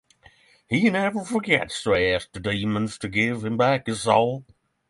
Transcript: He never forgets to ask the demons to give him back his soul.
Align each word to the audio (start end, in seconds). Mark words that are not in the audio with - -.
He 0.67 0.89
never 0.89 1.21
forgets 1.23 1.83
to 1.83 1.93
ask 1.93 2.31
the 2.31 2.39
demons 2.39 2.97
to 2.97 3.07
give 3.07 3.45
him 3.45 3.55
back 3.55 3.85
his 3.85 4.01
soul. 4.01 4.43